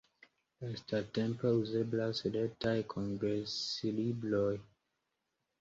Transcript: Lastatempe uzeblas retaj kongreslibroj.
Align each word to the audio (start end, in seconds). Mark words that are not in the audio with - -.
Lastatempe 0.61 1.49
uzeblas 1.61 2.21
retaj 2.37 2.75
kongreslibroj. 2.95 4.53